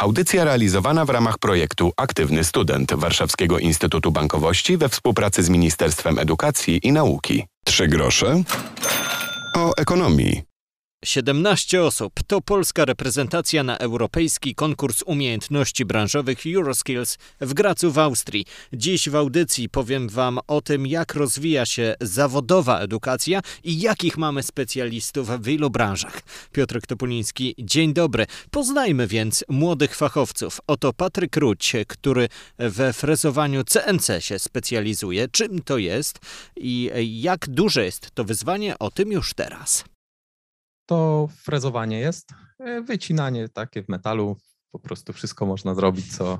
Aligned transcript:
Audycja 0.00 0.44
realizowana 0.44 1.04
w 1.04 1.10
ramach 1.10 1.38
projektu 1.38 1.92
Aktywny 1.96 2.44
Student 2.44 2.94
Warszawskiego 2.94 3.58
Instytutu 3.58 4.12
Bankowości 4.12 4.76
we 4.76 4.88
współpracy 4.88 5.42
z 5.42 5.48
Ministerstwem 5.48 6.18
Edukacji 6.18 6.80
i 6.82 6.92
Nauki. 6.92 7.46
Trzy 7.64 7.88
grosze 7.88 8.42
o 9.56 9.76
ekonomii. 9.76 10.42
17 11.04 11.82
osób 11.82 12.12
to 12.26 12.40
polska 12.40 12.84
reprezentacja 12.84 13.62
na 13.62 13.78
europejski 13.78 14.54
konkurs 14.54 15.02
umiejętności 15.02 15.84
branżowych 15.84 16.38
Euroskills 16.56 17.18
w 17.40 17.54
Gracu 17.54 17.92
w 17.92 17.98
Austrii. 17.98 18.46
Dziś 18.72 19.08
w 19.08 19.16
audycji 19.16 19.68
powiem 19.68 20.08
Wam 20.08 20.38
o 20.46 20.60
tym, 20.60 20.86
jak 20.86 21.14
rozwija 21.14 21.66
się 21.66 21.94
zawodowa 22.00 22.80
edukacja 22.80 23.40
i 23.64 23.80
jakich 23.80 24.18
mamy 24.18 24.42
specjalistów 24.42 25.28
w 25.28 25.42
wielu 25.42 25.70
branżach. 25.70 26.20
Piotr 26.52 26.80
Topuliński, 26.86 27.54
dzień 27.58 27.94
dobry. 27.94 28.26
Poznajmy 28.50 29.06
więc 29.06 29.44
młodych 29.48 29.96
fachowców. 29.96 30.60
Oto 30.66 30.92
Patryk 30.92 31.36
Ruć, 31.36 31.72
który 31.88 32.28
we 32.58 32.92
frezowaniu 32.92 33.64
CNC 33.64 34.20
się 34.20 34.38
specjalizuje. 34.38 35.28
Czym 35.28 35.62
to 35.62 35.78
jest 35.78 36.18
i 36.56 36.90
jak 37.20 37.48
duże 37.48 37.84
jest 37.84 38.10
to 38.14 38.24
wyzwanie, 38.24 38.78
o 38.78 38.90
tym 38.90 39.12
już 39.12 39.34
teraz 39.34 39.84
to 40.88 41.28
frezowanie 41.36 41.98
jest. 41.98 42.34
E, 42.58 42.82
wycinanie 42.82 43.48
takie 43.48 43.82
w 43.82 43.88
metalu, 43.88 44.36
po 44.72 44.78
prostu 44.78 45.12
wszystko 45.12 45.46
można 45.46 45.74
zrobić, 45.74 46.16
co, 46.16 46.38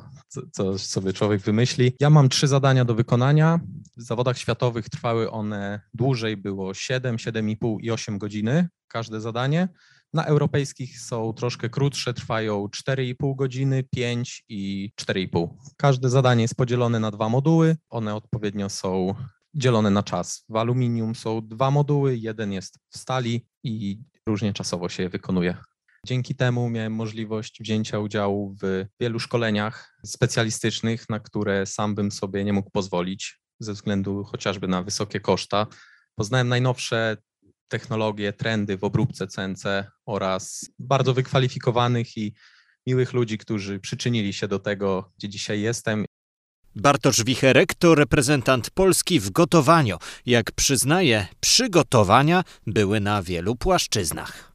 co, 0.52 0.78
sobie 0.78 1.12
człowiek 1.12 1.40
wymyśli. 1.40 1.92
Ja 2.00 2.10
mam 2.10 2.28
trzy 2.28 2.48
zadania 2.48 2.84
do 2.84 2.94
wykonania. 2.94 3.60
W 3.96 4.02
zawodach 4.02 4.38
światowych 4.38 4.88
trwały 4.88 5.30
one 5.30 5.80
dłużej, 5.94 6.36
było 6.36 6.74
7, 6.74 7.16
7,5 7.16 7.76
i 7.80 7.90
8 7.90 8.18
godziny 8.18 8.68
każde 8.88 9.20
zadanie. 9.20 9.68
Na 10.12 10.24
europejskich 10.24 11.00
są 11.00 11.32
troszkę 11.32 11.68
krótsze, 11.68 12.14
trwają 12.14 12.66
4,5 12.66 13.36
godziny, 13.36 13.84
5 13.90 14.44
i 14.48 14.92
4,5. 15.00 15.48
Każde 15.76 16.08
zadanie 16.08 16.42
jest 16.42 16.54
podzielone 16.54 17.00
na 17.00 17.10
dwa 17.10 17.28
moduły. 17.28 17.76
One 17.90 18.14
odpowiednio 18.14 18.68
są 18.68 19.14
dzielone 19.54 19.90
na 19.90 20.02
czas. 20.02 20.44
W 20.48 20.56
aluminium 20.56 21.14
są 21.14 21.40
dwa 21.48 21.70
moduły, 21.70 22.16
jeden 22.16 22.52
jest 22.52 22.78
w 22.88 22.98
stali 22.98 23.46
i 23.68 24.02
różnie 24.26 24.52
czasowo 24.52 24.88
się 24.88 25.02
je 25.02 25.08
wykonuje. 25.08 25.56
Dzięki 26.06 26.34
temu 26.34 26.70
miałem 26.70 26.92
możliwość 26.92 27.60
wzięcia 27.60 27.98
udziału 27.98 28.56
w 28.62 28.84
wielu 29.00 29.20
szkoleniach 29.20 29.98
specjalistycznych, 30.04 31.08
na 31.08 31.20
które 31.20 31.66
sam 31.66 31.94
bym 31.94 32.12
sobie 32.12 32.44
nie 32.44 32.52
mógł 32.52 32.70
pozwolić 32.70 33.40
ze 33.60 33.72
względu 33.72 34.24
chociażby 34.24 34.68
na 34.68 34.82
wysokie 34.82 35.20
koszta. 35.20 35.66
Poznałem 36.14 36.48
najnowsze 36.48 37.16
technologie, 37.68 38.32
trendy 38.32 38.78
w 38.78 38.84
obróbce 38.84 39.26
CNC 39.26 39.64
oraz 40.06 40.70
bardzo 40.78 41.14
wykwalifikowanych 41.14 42.16
i 42.16 42.34
miłych 42.86 43.12
ludzi, 43.12 43.38
którzy 43.38 43.80
przyczynili 43.80 44.32
się 44.32 44.48
do 44.48 44.58
tego, 44.58 45.12
gdzie 45.18 45.28
dzisiaj 45.28 45.60
jestem 45.60 46.04
Bartosz 46.80 47.24
Wicherek 47.24 47.74
to 47.74 47.94
reprezentant 47.94 48.70
Polski 48.70 49.20
w 49.20 49.30
gotowaniu. 49.30 49.96
Jak 50.26 50.52
przyznaje, 50.52 51.26
przygotowania 51.40 52.44
były 52.66 53.00
na 53.00 53.22
wielu 53.22 53.56
płaszczyznach 53.56 54.47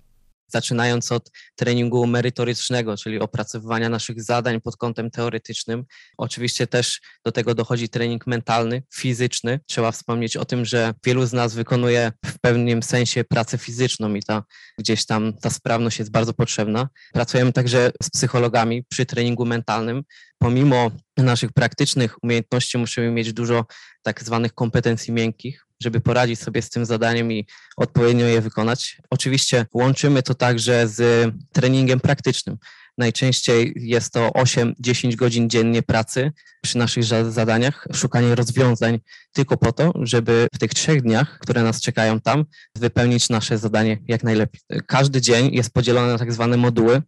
zaczynając 0.54 1.12
od 1.12 1.32
treningu 1.56 2.08
merytorycznego, 2.08 2.98
czyli 2.98 3.20
opracowywania 3.20 3.90
naszych 3.90 4.24
zadań 4.24 4.62
pod 4.62 4.78
kątem 4.78 5.12
teoretycznym. 5.12 5.86
Oczywiście 6.18 6.68
też 6.68 7.02
do 7.26 7.32
tego 7.32 7.56
dochodzi 7.56 7.90
trening 7.90 8.28
mentalny, 8.28 8.84
fizyczny. 8.94 9.60
Trzeba 9.68 9.92
wspomnieć 9.92 10.38
o 10.38 10.46
tym, 10.46 10.66
że 10.66 10.94
wielu 11.06 11.26
z 11.26 11.34
nas 11.34 11.54
wykonuje 11.54 12.12
w 12.26 12.40
pewnym 12.40 12.84
sensie 12.84 13.24
pracę 13.24 13.58
fizyczną 13.58 14.16
i 14.16 14.24
ta 14.24 14.44
gdzieś 14.80 15.06
tam 15.06 15.34
ta 15.42 15.50
sprawność 15.50 16.00
jest 16.00 16.12
bardzo 16.12 16.34
potrzebna. 16.34 16.90
Pracujemy 17.14 17.54
także 17.54 17.92
z 18.04 18.10
psychologami 18.10 18.84
przy 18.84 19.06
treningu 19.06 19.46
mentalnym. 19.46 20.04
Pomimo 20.38 20.92
naszych 21.18 21.52
praktycznych 21.52 22.24
umiejętności 22.24 22.78
musimy 22.78 23.12
mieć 23.12 23.34
dużo 23.34 23.66
tak 24.04 24.24
zwanych 24.24 24.54
kompetencji 24.54 25.14
miękkich, 25.14 25.66
żeby 25.84 26.02
poradzić 26.02 26.40
sobie 26.40 26.62
z 26.62 26.70
tym 26.70 26.86
zadaniem 26.86 27.32
i 27.32 27.46
odpowiednio 27.78 28.26
je 28.26 28.42
wykonać. 28.42 28.98
Oczywiście 29.10 29.66
łączymy 29.74 30.24
to 30.24 30.34
także 30.34 30.88
z 30.88 31.32
treningiem 31.52 32.00
praktycznym. 32.00 32.58
Najczęściej 32.98 33.74
jest 33.76 34.14
to 34.14 34.30
8-10 34.30 35.16
godzin 35.16 35.50
dziennie 35.50 35.84
pracy 35.84 36.32
przy 36.62 36.78
naszych 36.78 37.04
zadaniach, 37.04 37.88
szukanie 37.94 38.36
rozwiązań 38.36 39.00
tylko 39.34 39.58
po 39.58 39.72
to, 39.72 39.94
żeby 40.02 40.48
w 40.56 40.60
tych 40.60 40.74
trzech 40.74 41.02
dniach, 41.02 41.40
które 41.40 41.64
nas 41.64 41.82
czekają 41.82 42.22
tam, 42.22 42.46
wypełnić 42.76 43.30
nasze 43.30 43.58
zadanie 43.58 43.98
jak 44.08 44.24
najlepiej. 44.24 44.62
Każdy 44.88 45.22
dzień 45.22 45.54
jest 45.54 45.74
podzielony 45.74 46.08
na 46.08 46.18
tak 46.18 46.34
zwane 46.34 46.58
moduły. 46.58 47.02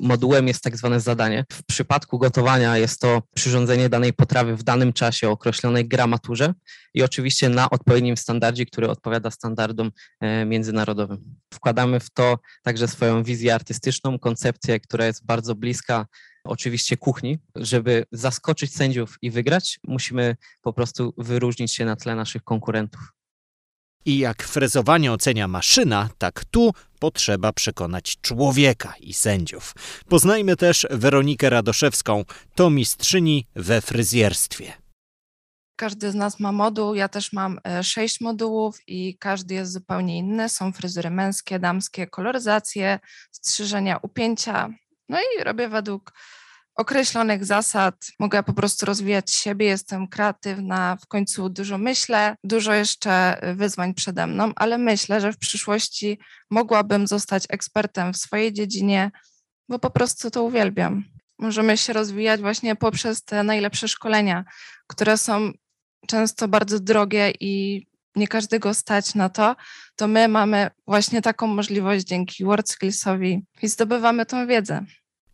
Modułem 0.00 0.48
jest 0.48 0.62
tak 0.62 0.76
zwane 0.76 1.00
zadanie. 1.00 1.44
W 1.52 1.64
przypadku 1.64 2.18
gotowania 2.18 2.78
jest 2.78 3.00
to 3.00 3.22
przyrządzenie 3.34 3.88
danej 3.88 4.12
potrawy 4.12 4.56
w 4.56 4.62
danym 4.62 4.92
czasie 4.92 5.28
o 5.28 5.32
określonej 5.32 5.88
gramaturze 5.88 6.54
i 6.94 7.02
oczywiście 7.02 7.48
na 7.48 7.70
odpowiednim 7.70 8.16
standardzie, 8.16 8.66
który 8.66 8.88
odpowiada 8.88 9.30
standardom 9.30 9.90
e, 10.20 10.44
międzynarodowym. 10.44 11.36
Wkładamy 11.54 12.00
w 12.00 12.10
to 12.10 12.38
także 12.62 12.88
swoją 12.88 13.22
wizję 13.22 13.54
artystyczną, 13.54 14.18
koncepcję, 14.18 14.80
która 14.80 15.06
jest 15.06 15.15
bardzo 15.24 15.54
bliska 15.54 16.06
oczywiście 16.44 16.96
kuchni. 16.96 17.38
Żeby 17.56 18.04
zaskoczyć 18.12 18.74
sędziów 18.74 19.18
i 19.22 19.30
wygrać, 19.30 19.78
musimy 19.84 20.36
po 20.62 20.72
prostu 20.72 21.14
wyróżnić 21.18 21.74
się 21.74 21.84
na 21.84 21.96
tle 21.96 22.14
naszych 22.14 22.42
konkurentów. 22.42 23.00
I 24.04 24.18
jak 24.18 24.42
frezowanie 24.42 25.12
ocenia 25.12 25.48
maszyna, 25.48 26.08
tak 26.18 26.44
tu 26.44 26.72
potrzeba 26.98 27.52
przekonać 27.52 28.16
człowieka 28.20 28.94
i 29.00 29.14
sędziów. 29.14 29.74
Poznajmy 30.08 30.56
też 30.56 30.86
Weronikę 30.90 31.50
Radoszewską, 31.50 32.24
to 32.54 32.70
mistrzyni 32.70 33.46
we 33.56 33.80
fryzjerstwie. 33.80 34.72
Każdy 35.76 36.10
z 36.10 36.14
nas 36.14 36.40
ma 36.40 36.52
moduł, 36.52 36.94
ja 36.94 37.08
też 37.08 37.32
mam 37.32 37.58
e, 37.64 37.84
sześć 37.84 38.20
modułów 38.20 38.78
i 38.86 39.18
każdy 39.18 39.54
jest 39.54 39.72
zupełnie 39.72 40.18
inny. 40.18 40.48
Są 40.48 40.72
fryzury 40.72 41.10
męskie, 41.10 41.58
damskie, 41.58 42.06
koloryzacje, 42.06 42.98
strzyżenia, 43.32 43.98
upięcia. 44.02 44.68
No 45.08 45.18
i 45.20 45.44
robię 45.44 45.68
według 45.68 46.12
określonych 46.76 47.44
zasad. 47.44 47.94
Mogę 48.18 48.42
po 48.42 48.52
prostu 48.52 48.86
rozwijać 48.86 49.30
siebie, 49.30 49.66
jestem 49.66 50.08
kreatywna, 50.08 50.96
w 51.02 51.06
końcu 51.06 51.48
dużo 51.48 51.78
myślę, 51.78 52.36
dużo 52.44 52.72
jeszcze 52.72 53.40
wyzwań 53.56 53.94
przede 53.94 54.26
mną, 54.26 54.52
ale 54.56 54.78
myślę, 54.78 55.20
że 55.20 55.32
w 55.32 55.38
przyszłości 55.38 56.18
mogłabym 56.50 57.06
zostać 57.06 57.44
ekspertem 57.48 58.12
w 58.12 58.16
swojej 58.16 58.52
dziedzinie, 58.52 59.10
bo 59.68 59.78
po 59.78 59.90
prostu 59.90 60.30
to 60.30 60.42
uwielbiam. 60.42 61.04
Możemy 61.38 61.76
się 61.76 61.92
rozwijać 61.92 62.40
właśnie 62.40 62.76
poprzez 62.76 63.24
te 63.24 63.42
najlepsze 63.42 63.88
szkolenia, 63.88 64.44
które 64.86 65.18
są 65.18 65.52
często 66.06 66.48
bardzo 66.48 66.80
drogie 66.80 67.32
i 67.40 67.86
nie 68.16 68.28
każdego 68.28 68.74
stać 68.74 69.14
na 69.14 69.28
to, 69.28 69.56
to 69.96 70.08
my 70.08 70.28
mamy 70.28 70.70
właśnie 70.86 71.22
taką 71.22 71.46
możliwość 71.46 72.04
dzięki 72.04 72.44
WordSkillsowi 72.44 73.44
i 73.62 73.68
zdobywamy 73.68 74.26
tą 74.26 74.46
wiedzę. 74.46 74.84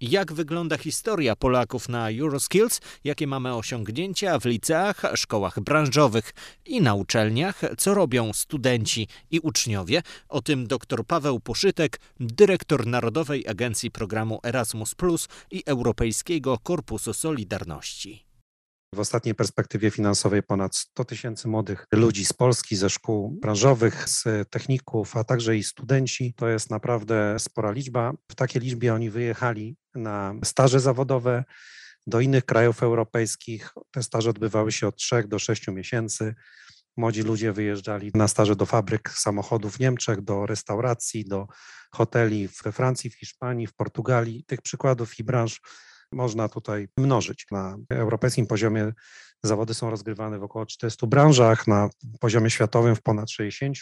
Jak 0.03 0.32
wygląda 0.32 0.78
historia 0.78 1.37
Polaków 1.37 1.88
na 1.88 2.10
Euroskills? 2.10 2.81
Jakie 3.04 3.26
mamy 3.26 3.54
osiągnięcia 3.54 4.38
w 4.38 4.44
liceach, 4.44 5.03
szkołach 5.15 5.60
branżowych 5.60 6.32
i 6.66 6.81
na 6.81 6.94
uczelniach? 6.94 7.60
Co 7.78 7.94
robią 7.94 8.32
studenci 8.32 9.09
i 9.31 9.41
uczniowie? 9.41 10.03
O 10.28 10.42
tym 10.42 10.66
dr 10.66 11.06
Paweł 11.06 11.41
Poszytek, 11.41 12.00
dyrektor 12.21 12.87
Narodowej 12.87 13.48
Agencji 13.48 13.91
Programu 13.91 14.41
Erasmus 14.42 14.94
i 15.50 15.62
Europejskiego 15.66 16.59
Korpusu 16.59 17.15
Solidarności. 17.15 18.31
W 18.94 19.00
ostatniej 19.00 19.34
perspektywie 19.34 19.91
finansowej 19.91 20.42
ponad 20.42 20.76
100 20.76 21.04
tysięcy 21.04 21.48
młodych 21.48 21.86
ludzi 21.92 22.25
z 22.25 22.32
Polski, 22.32 22.76
ze 22.76 22.91
szkół 22.91 23.30
branżowych, 23.30 24.08
z 24.08 24.25
techników, 24.50 25.16
a 25.16 25.25
także 25.25 25.56
i 25.56 25.62
studenci. 25.62 26.34
To 26.36 26.48
jest 26.48 26.70
naprawdę 26.70 27.36
spora 27.38 27.70
liczba. 27.70 28.12
W 28.30 28.34
takiej 28.34 28.62
liczbie 28.62 28.94
oni 28.94 29.10
wyjechali 29.10 29.76
na 29.94 30.34
staże 30.44 30.80
zawodowe 30.80 31.44
do 32.06 32.21
innych 32.21 32.44
krajów 32.44 32.83
europejskich. 32.83 33.71
Te 33.91 34.03
staże 34.03 34.30
odbywały 34.30 34.72
się 34.72 34.86
od 34.86 34.97
3 34.97 35.24
do 35.28 35.39
6 35.39 35.68
miesięcy. 35.68 36.34
Młodzi 36.97 37.22
ludzie 37.22 37.53
wyjeżdżali 37.53 38.10
na 38.15 38.28
staże 38.28 38.56
do 38.56 38.66
fabryk 38.66 39.10
samochodów 39.10 39.77
w 39.77 39.80
Niemczech, 39.80 40.21
do 40.21 40.47
restauracji, 40.47 41.24
do 41.24 41.47
hoteli 41.92 42.48
we 42.65 42.72
Francji, 42.72 43.10
w 43.10 43.15
Hiszpanii, 43.15 43.66
w 43.66 43.74
Portugalii. 43.74 44.44
Tych 44.44 44.62
przykładów 44.62 45.18
i 45.18 45.24
branż 45.24 45.60
można 46.12 46.48
tutaj 46.48 46.88
mnożyć. 46.97 47.47
Na 47.50 47.76
europejskim 47.91 48.47
poziomie 48.47 48.92
zawody 49.42 49.74
są 49.74 49.91
rozgrywane 49.91 50.38
w 50.38 50.42
około 50.42 50.66
400 50.66 51.06
branżach, 51.06 51.66
na 51.66 51.91
poziomie 52.20 52.50
światowym 52.50 52.97
w 52.97 53.03
ponad 53.03 53.30
60. 53.30 53.76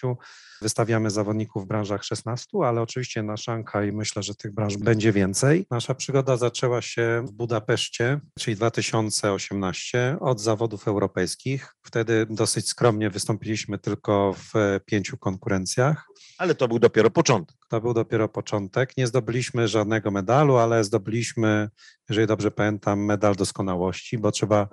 Wystawiamy 0.63 1.11
zawodników 1.11 1.65
w 1.65 1.67
branżach 1.67 2.05
16, 2.05 2.59
ale 2.65 2.83
oczywiście 2.83 3.23
na 3.23 3.37
Szanghaj 3.37 3.93
myślę, 3.93 4.23
że 4.23 4.35
tych 4.35 4.55
branż 4.55 4.77
będzie 4.77 5.13
więcej. 5.13 5.67
Nasza 5.71 5.95
przygoda 5.95 6.37
zaczęła 6.37 6.83
się 6.83 7.25
w 7.27 7.33
Budapeszcie, 7.33 8.21
czyli 8.39 8.57
2018, 8.57 10.17
od 10.21 10.41
zawodów 10.41 10.89
europejskich. 10.89 11.75
Wtedy 11.83 12.27
dosyć 12.31 12.69
skromnie 12.69 13.11
wystąpiliśmy 13.11 13.79
tylko 13.79 14.35
w 14.35 14.81
pięciu 14.87 15.19
konkurencjach. 15.19 16.07
Ale 16.39 16.55
to 16.55 16.69
był 16.69 16.79
dopiero 16.79 17.11
początek. 17.11 17.60
To 17.71 17.81
był 17.81 17.95
dopiero 17.95 18.29
początek. 18.29 18.97
Nie 18.97 19.07
zdobyliśmy 19.07 19.69
żadnego 19.69 20.11
medalu, 20.11 20.57
ale 20.57 20.85
zdobyliśmy, 20.85 21.69
jeżeli 22.09 22.27
dobrze 22.27 22.51
pamiętam, 22.51 23.05
medal 23.05 23.35
doskonałości, 23.37 24.19
bo 24.19 24.33
trzeba 24.33 24.69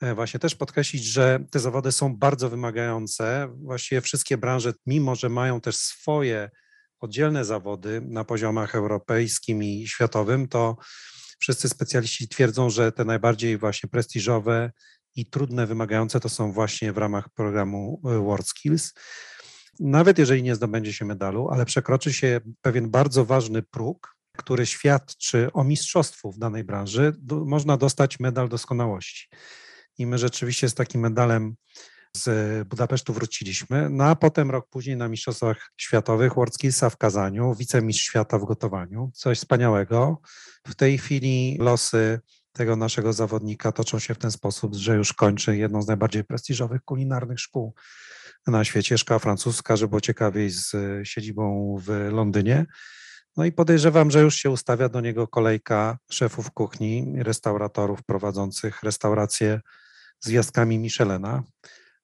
e, 0.00 0.14
właśnie 0.14 0.40
też 0.40 0.54
podkreślić, 0.54 1.04
że 1.04 1.44
te 1.50 1.60
zawody 1.60 1.92
są 1.92 2.16
bardzo 2.16 2.50
wymagające. 2.50 3.48
Właściwie 3.62 4.00
wszystkie 4.00 4.38
branże, 4.38 4.72
mimo 4.86 5.14
że 5.14 5.28
mają 5.28 5.60
też 5.60 5.76
swoje 5.76 6.50
oddzielne 7.00 7.44
zawody 7.44 8.00
na 8.00 8.24
poziomach 8.24 8.74
europejskim 8.74 9.62
i 9.62 9.86
światowym, 9.88 10.48
to 10.48 10.76
wszyscy 11.38 11.68
specjaliści 11.68 12.28
twierdzą, 12.28 12.70
że 12.70 12.92
te 12.92 13.04
najbardziej 13.04 13.58
właśnie 13.58 13.88
prestiżowe 13.88 14.72
i 15.16 15.26
trudne, 15.26 15.66
wymagające 15.66 16.20
to 16.20 16.28
są 16.28 16.52
właśnie 16.52 16.92
w 16.92 16.98
ramach 16.98 17.28
programu 17.28 18.00
e, 18.04 18.18
World 18.18 18.48
Skills. 18.48 18.92
Nawet 19.80 20.18
jeżeli 20.18 20.42
nie 20.42 20.54
zdobędzie 20.54 20.92
się 20.92 21.04
medalu, 21.04 21.48
ale 21.48 21.64
przekroczy 21.64 22.12
się 22.12 22.40
pewien 22.62 22.90
bardzo 22.90 23.24
ważny 23.24 23.62
próg, 23.62 24.16
który 24.36 24.66
świadczy 24.66 25.52
o 25.52 25.64
mistrzostwu 25.64 26.32
w 26.32 26.38
danej 26.38 26.64
branży, 26.64 27.12
do, 27.18 27.44
można 27.44 27.76
dostać 27.76 28.20
medal 28.20 28.48
doskonałości. 28.48 29.28
I 29.98 30.06
my 30.06 30.18
rzeczywiście 30.18 30.68
z 30.68 30.74
takim 30.74 31.00
medalem 31.00 31.54
z 32.16 32.68
Budapesztu 32.68 33.12
wróciliśmy, 33.12 33.90
no 33.90 34.04
a 34.04 34.16
potem 34.16 34.50
rok 34.50 34.68
później 34.70 34.96
na 34.96 35.08
Mistrzostwach 35.08 35.70
Światowych 35.76 36.34
World 36.34 36.54
Skillsa 36.54 36.90
w 36.90 36.96
Kazaniu, 36.96 37.54
wicemistrz 37.54 38.04
świata 38.04 38.38
w 38.38 38.44
gotowaniu, 38.44 39.10
coś 39.14 39.38
wspaniałego. 39.38 40.20
W 40.66 40.74
tej 40.74 40.98
chwili 40.98 41.56
losy 41.60 42.20
tego 42.52 42.76
naszego 42.76 43.12
zawodnika 43.12 43.72
toczą 43.72 43.98
się 43.98 44.14
w 44.14 44.18
ten 44.18 44.30
sposób, 44.30 44.74
że 44.74 44.96
już 44.96 45.12
kończy 45.12 45.56
jedną 45.56 45.82
z 45.82 45.86
najbardziej 45.86 46.24
prestiżowych 46.24 46.82
kulinarnych 46.84 47.40
szkół 47.40 47.74
na 48.46 48.64
świecie, 48.64 48.98
szkoła 48.98 49.18
francuska, 49.18 49.76
żeby 49.76 49.88
było 49.88 50.00
ciekawiej 50.00 50.50
z 50.50 50.72
siedzibą 51.04 51.76
w 51.80 52.08
Londynie. 52.12 52.66
No 53.36 53.44
i 53.44 53.52
podejrzewam, 53.52 54.10
że 54.10 54.20
już 54.20 54.36
się 54.36 54.50
ustawia 54.50 54.88
do 54.88 55.00
niego 55.00 55.28
kolejka 55.28 55.98
szefów 56.10 56.50
kuchni, 56.50 57.14
restauratorów 57.16 58.02
prowadzących 58.02 58.82
restauracje 58.82 59.60
z 60.20 60.28
gwiazdkami 60.28 60.78
Michelena, 60.78 61.42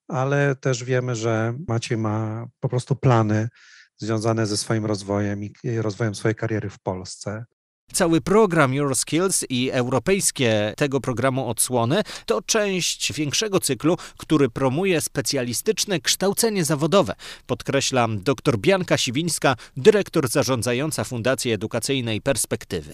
ale 0.07 0.55
też 0.55 0.83
wiemy, 0.83 1.15
że 1.15 1.53
Maciej 1.67 1.97
ma 1.97 2.47
po 2.59 2.69
prostu 2.69 2.95
plany 2.95 3.49
związane 3.97 4.47
ze 4.47 4.57
swoim 4.57 4.85
rozwojem 4.85 5.43
i 5.43 5.81
rozwojem 5.81 6.15
swojej 6.15 6.35
kariery 6.35 6.69
w 6.69 6.79
Polsce. 6.79 7.45
Cały 7.93 8.21
program 8.21 8.77
Euroskills 8.77 9.45
i 9.49 9.69
europejskie 9.71 10.73
tego 10.77 11.01
programu 11.01 11.49
odsłony 11.49 12.01
to 12.25 12.41
część 12.41 13.13
większego 13.13 13.59
cyklu, 13.59 13.97
który 14.17 14.49
promuje 14.49 15.01
specjalistyczne 15.01 15.99
kształcenie 15.99 16.65
zawodowe. 16.65 17.15
Podkreśla 17.47 18.07
dr 18.09 18.57
Bianka 18.57 18.97
Siwińska, 18.97 19.55
dyrektor 19.77 20.29
zarządzająca 20.29 21.03
Fundacji 21.03 21.51
Edukacyjnej 21.51 22.21
Perspektywy 22.21 22.93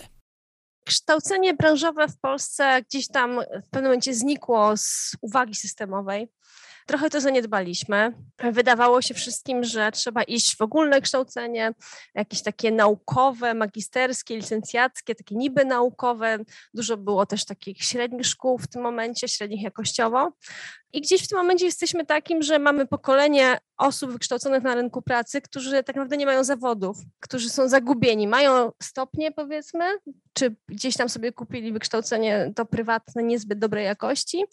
kształcenie 0.88 1.54
branżowe 1.54 2.08
w 2.08 2.18
Polsce 2.20 2.82
gdzieś 2.82 3.08
tam 3.08 3.40
w 3.40 3.70
pewnym 3.70 3.84
momencie 3.84 4.14
znikło 4.14 4.78
z 4.78 5.16
uwagi 5.22 5.56
systemowej. 5.56 6.28
Trochę 6.88 7.10
to 7.10 7.22
zaniedbaliśmy. 7.22 8.14
Wydawało 8.52 9.02
się 9.02 9.14
wszystkim, 9.14 9.64
że 9.64 9.92
trzeba 9.92 10.24
iść 10.24 10.58
w 10.58 10.62
ogólne 10.62 11.02
kształcenie, 11.02 11.74
jakieś 12.16 12.42
takie 12.42 12.72
naukowe, 12.72 13.54
magisterskie, 13.54 14.36
licencjackie, 14.36 15.16
takie 15.16 15.36
niby 15.36 15.66
naukowe. 15.66 16.38
Dużo 16.74 16.98
było 16.98 17.26
też 17.26 17.46
takich 17.46 17.84
średnich 17.84 18.26
szkół 18.26 18.58
w 18.58 18.68
tym 18.68 18.82
momencie, 18.82 19.28
średnich 19.28 19.62
jakościowo. 19.62 20.32
I 20.94 21.02
gdzieś 21.02 21.24
w 21.24 21.28
tym 21.28 21.38
momencie 21.38 21.66
jesteśmy 21.66 22.06
takim, 22.06 22.42
że 22.42 22.60
mamy 22.60 22.88
pokolenie 22.88 23.58
osób 23.78 24.12
wykształconych 24.12 24.64
na 24.64 24.76
rynku 24.76 25.02
pracy, 25.02 25.42
którzy 25.42 25.84
tak 25.84 25.96
naprawdę 25.96 26.18
nie 26.18 26.26
mają 26.26 26.44
zawodów, 26.44 26.98
którzy 27.20 27.50
są 27.50 27.70
zagubieni, 27.70 28.28
mają 28.28 28.72
stopnie 28.84 29.32
powiedzmy, 29.32 29.86
czy 30.34 30.56
gdzieś 30.68 30.98
tam 30.98 31.10
sobie 31.10 31.32
kupili 31.32 31.72
wykształcenie 31.72 32.52
to 32.56 32.66
prywatne 32.66 33.24
niezbyt 33.24 33.60
dobrej 33.60 33.86
jakości, 33.86 34.44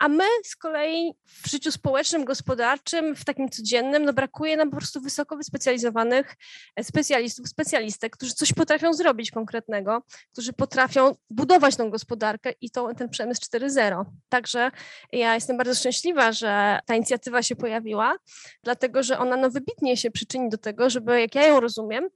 a 0.00 0.08
my 0.08 0.24
z 0.44 0.56
kolei 0.56 1.12
w 1.26 1.50
życiu 1.50 1.72
społecznym, 1.72 2.24
gospodarczym, 2.24 3.16
w 3.16 3.24
takim 3.24 3.48
codziennym, 3.48 4.04
no 4.04 4.12
brakuje 4.12 4.56
nam 4.56 4.70
po 4.70 4.76
prostu 4.76 5.00
wysoko 5.00 5.36
wyspecjalizowanych 5.36 6.36
e, 6.76 6.84
specjalistów, 6.84 7.48
specjalistek, 7.48 8.16
którzy 8.16 8.34
coś 8.34 8.52
potrafią 8.52 8.92
zrobić 8.92 9.30
konkretnego, 9.30 10.02
którzy 10.32 10.52
potrafią 10.52 11.14
budować 11.30 11.76
tą 11.76 11.90
gospodarkę 11.90 12.52
i 12.60 12.70
ten 12.70 13.08
przemysł 13.08 13.40
4.0. 13.42 14.04
Także 14.28 14.70
ja 15.12 15.34
jestem 15.34 15.56
bardzo 15.56 15.74
szczęśliwa, 15.74 16.32
że 16.32 16.78
ta 16.86 16.94
inicjatywa 16.94 17.42
się 17.42 17.56
pojawiła, 17.56 18.16
dlatego 18.62 19.02
że 19.02 19.18
ona 19.18 19.36
no 19.36 19.50
wybitnie 19.50 19.96
się 19.96 20.10
przyczyni 20.10 20.48
do 20.48 20.58
tego, 20.58 20.90
żeby, 20.90 21.20
jak 21.20 21.34
ja 21.34 21.46
ją 21.46 21.60
rozumiem, 21.60 22.08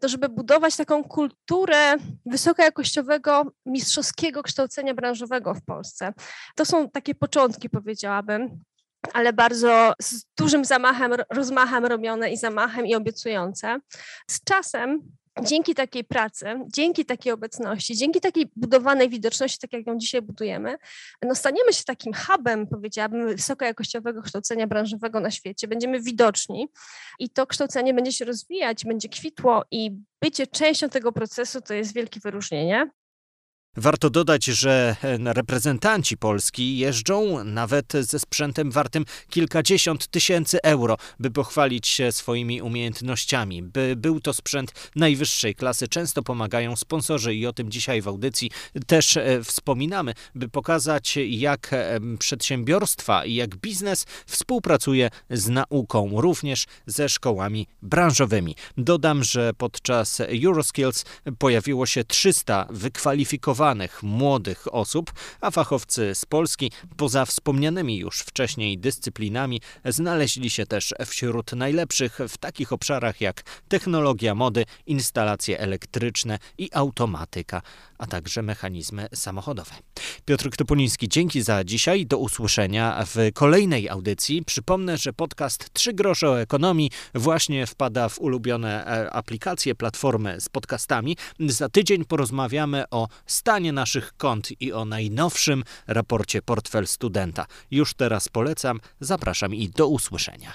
to 0.00 0.08
żeby 0.08 0.28
budować 0.28 0.76
taką 0.76 1.04
kulturę 1.04 1.96
wysokojakościowego, 2.26 3.52
mistrzowskiego 3.66 4.42
kształcenia 4.42 4.94
branżowego 4.94 5.54
w 5.54 5.64
Polsce. 5.64 6.12
To 6.56 6.64
są 6.64 6.90
takie 6.90 7.14
początki, 7.22 7.70
powiedziałabym, 7.70 8.60
ale 9.12 9.32
bardzo 9.32 9.92
z 10.02 10.24
dużym 10.38 10.64
zamachem, 10.64 11.12
rozmachem 11.30 11.84
robione 11.84 12.32
i 12.32 12.36
zamachem 12.36 12.86
i 12.86 12.94
obiecujące. 12.94 13.80
Z 14.30 14.44
czasem 14.44 15.00
dzięki 15.42 15.74
takiej 15.74 16.04
pracy, 16.04 16.46
dzięki 16.74 17.04
takiej 17.04 17.32
obecności, 17.32 17.96
dzięki 17.96 18.20
takiej 18.20 18.50
budowanej 18.56 19.08
widoczności, 19.08 19.58
tak 19.58 19.72
jak 19.72 19.86
ją 19.86 19.98
dzisiaj 19.98 20.22
budujemy, 20.22 20.76
no 21.22 21.34
staniemy 21.34 21.72
się 21.72 21.84
takim 21.84 22.12
hubem, 22.14 22.66
powiedziałabym, 22.66 23.26
wysokojakościowego 23.26 24.22
kształcenia 24.22 24.66
branżowego 24.66 25.20
na 25.20 25.30
świecie. 25.30 25.68
Będziemy 25.68 26.00
widoczni 26.00 26.68
i 27.18 27.30
to 27.30 27.46
kształcenie 27.46 27.94
będzie 27.94 28.12
się 28.12 28.24
rozwijać, 28.24 28.84
będzie 28.84 29.08
kwitło 29.08 29.64
i 29.70 29.90
bycie 30.22 30.46
częścią 30.46 30.88
tego 30.88 31.12
procesu 31.12 31.60
to 31.60 31.74
jest 31.74 31.94
wielkie 31.94 32.20
wyróżnienie. 32.20 32.90
Warto 33.76 34.10
dodać, 34.10 34.44
że 34.44 34.96
e, 35.02 35.32
reprezentanci 35.32 36.16
Polski 36.16 36.78
jeżdżą 36.78 37.44
nawet 37.44 37.92
ze 37.92 38.18
sprzętem 38.18 38.70
wartym 38.70 39.04
kilkadziesiąt 39.30 40.08
tysięcy 40.08 40.62
euro, 40.62 40.96
by 41.18 41.30
pochwalić 41.30 41.88
się 41.88 42.12
swoimi 42.12 42.62
umiejętnościami. 42.62 43.62
By 43.62 43.94
był 43.96 44.20
to 44.20 44.34
sprzęt 44.34 44.90
najwyższej 44.96 45.54
klasy, 45.54 45.88
często 45.88 46.22
pomagają 46.22 46.76
sponsorzy 46.76 47.34
i 47.34 47.46
o 47.46 47.52
tym 47.52 47.70
dzisiaj 47.70 48.02
w 48.02 48.08
audycji 48.08 48.50
też 48.86 49.16
e, 49.16 49.44
wspominamy, 49.44 50.14
by 50.34 50.48
pokazać, 50.48 51.18
jak 51.26 51.72
e, 51.72 52.00
przedsiębiorstwa 52.18 53.24
i 53.24 53.34
jak 53.34 53.56
biznes 53.56 54.06
współpracuje 54.26 55.10
z 55.30 55.48
nauką, 55.48 56.20
również 56.20 56.66
ze 56.86 57.08
szkołami 57.08 57.66
branżowymi. 57.82 58.56
Dodam, 58.76 59.24
że 59.24 59.50
podczas 59.58 60.20
Euroskills 60.20 61.04
pojawiło 61.38 61.86
się 61.86 62.04
300 62.04 62.66
wykwalifikowanych 62.70 63.61
młodych 64.02 64.74
osób, 64.74 65.12
a 65.40 65.50
fachowcy 65.50 66.14
z 66.14 66.24
Polski, 66.24 66.70
poza 66.96 67.24
wspomnianymi 67.24 67.98
już 67.98 68.20
wcześniej 68.20 68.78
dyscyplinami, 68.78 69.60
znaleźli 69.84 70.50
się 70.50 70.66
też 70.66 70.94
wśród 71.06 71.52
najlepszych 71.52 72.18
w 72.28 72.38
takich 72.38 72.72
obszarach 72.72 73.20
jak 73.20 73.42
technologia 73.68 74.34
mody, 74.34 74.64
instalacje 74.86 75.58
elektryczne 75.58 76.38
i 76.58 76.70
automatyka, 76.72 77.62
a 77.98 78.06
także 78.06 78.42
mechanizmy 78.42 79.08
samochodowe. 79.14 79.74
Piotr 80.24 80.50
Topoliński, 80.56 81.08
dzięki 81.08 81.42
za 81.42 81.64
dzisiaj. 81.64 82.06
Do 82.06 82.18
usłyszenia 82.18 83.04
w 83.06 83.32
kolejnej 83.34 83.88
audycji. 83.88 84.44
Przypomnę, 84.44 84.98
że 84.98 85.12
podcast 85.12 85.72
Trzy 85.72 85.92
grosze 85.92 86.30
o 86.30 86.40
ekonomii 86.40 86.90
właśnie 87.14 87.66
wpada 87.66 88.08
w 88.08 88.18
ulubione 88.18 88.86
e, 88.86 89.12
aplikacje, 89.12 89.74
platformy 89.74 90.40
z 90.40 90.48
podcastami. 90.48 91.16
Za 91.40 91.68
tydzień 91.68 92.04
porozmawiamy 92.04 92.84
o 92.90 93.08
stanie 93.52 93.72
naszych 93.72 94.16
kont 94.16 94.60
i 94.60 94.72
o 94.72 94.84
najnowszym 94.84 95.64
raporcie 95.86 96.42
Portfel 96.42 96.86
Studenta. 96.86 97.46
Już 97.70 97.94
teraz 97.94 98.28
polecam, 98.28 98.80
zapraszam 99.00 99.54
i 99.54 99.68
do 99.68 99.88
usłyszenia. 99.88 100.52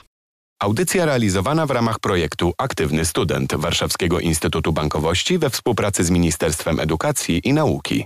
Audycja 0.60 1.06
realizowana 1.06 1.66
w 1.66 1.72
ramach 1.72 2.00
projektu 2.00 2.54
Aktywny 2.58 3.06
Student 3.06 3.56
Warszawskiego 3.56 4.20
Instytutu 4.20 4.74
Bankowości 4.74 5.38
we 5.38 5.50
współpracy 5.50 6.04
z 6.04 6.10
Ministerstwem 6.10 6.80
Edukacji 6.80 7.42
i 7.44 7.54
Nauki. 7.54 8.06